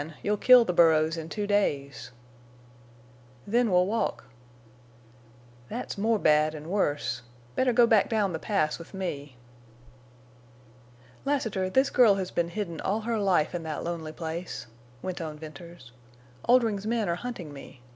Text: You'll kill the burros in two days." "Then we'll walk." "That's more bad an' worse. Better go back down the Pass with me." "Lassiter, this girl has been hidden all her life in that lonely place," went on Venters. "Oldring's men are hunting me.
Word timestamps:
You'll 0.23 0.35
kill 0.35 0.65
the 0.65 0.73
burros 0.73 1.15
in 1.15 1.29
two 1.29 1.45
days." 1.45 2.09
"Then 3.45 3.69
we'll 3.69 3.85
walk." 3.85 4.23
"That's 5.69 5.95
more 5.95 6.17
bad 6.17 6.55
an' 6.55 6.69
worse. 6.69 7.21
Better 7.53 7.71
go 7.71 7.85
back 7.85 8.09
down 8.09 8.33
the 8.33 8.39
Pass 8.39 8.79
with 8.79 8.95
me." 8.95 9.35
"Lassiter, 11.23 11.69
this 11.69 11.91
girl 11.91 12.15
has 12.15 12.31
been 12.31 12.49
hidden 12.49 12.81
all 12.81 13.01
her 13.01 13.19
life 13.19 13.53
in 13.53 13.61
that 13.61 13.83
lonely 13.83 14.11
place," 14.11 14.65
went 15.03 15.21
on 15.21 15.37
Venters. 15.37 15.91
"Oldring's 16.49 16.87
men 16.87 17.07
are 17.07 17.13
hunting 17.13 17.53
me. 17.53 17.83